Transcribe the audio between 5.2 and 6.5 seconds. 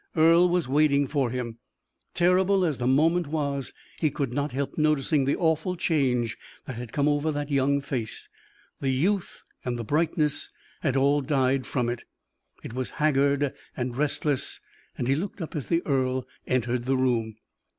the awful change